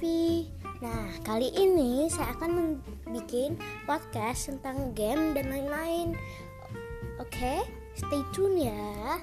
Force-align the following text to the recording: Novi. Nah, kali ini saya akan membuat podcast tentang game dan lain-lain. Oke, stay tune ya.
Novi. 0.00 0.48
Nah, 0.80 1.12
kali 1.28 1.52
ini 1.52 2.08
saya 2.08 2.32
akan 2.32 2.80
membuat 2.80 3.52
podcast 3.84 4.48
tentang 4.48 4.96
game 4.96 5.36
dan 5.36 5.52
lain-lain. 5.52 6.16
Oke, 7.20 7.60
stay 7.92 8.24
tune 8.32 8.64
ya. 8.64 9.20